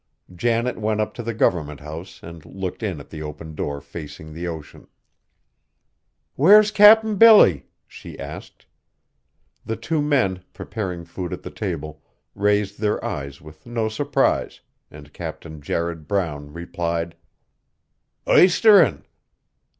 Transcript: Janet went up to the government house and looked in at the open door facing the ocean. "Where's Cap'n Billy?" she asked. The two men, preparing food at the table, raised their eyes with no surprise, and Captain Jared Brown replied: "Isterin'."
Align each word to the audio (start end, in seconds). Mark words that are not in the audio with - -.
Janet 0.33 0.79
went 0.79 0.99
up 0.99 1.13
to 1.13 1.21
the 1.21 1.31
government 1.31 1.79
house 1.79 2.23
and 2.23 2.43
looked 2.43 2.81
in 2.81 2.99
at 2.99 3.11
the 3.11 3.21
open 3.21 3.53
door 3.53 3.79
facing 3.79 4.33
the 4.33 4.47
ocean. 4.47 4.87
"Where's 6.33 6.71
Cap'n 6.71 7.17
Billy?" 7.17 7.67
she 7.87 8.17
asked. 8.17 8.65
The 9.63 9.75
two 9.75 10.01
men, 10.01 10.43
preparing 10.53 11.05
food 11.05 11.31
at 11.33 11.43
the 11.43 11.51
table, 11.51 12.01
raised 12.33 12.79
their 12.79 12.97
eyes 13.05 13.41
with 13.41 13.67
no 13.67 13.89
surprise, 13.89 14.61
and 14.89 15.13
Captain 15.13 15.61
Jared 15.61 16.07
Brown 16.07 16.51
replied: 16.51 17.15
"Isterin'." 18.25 19.03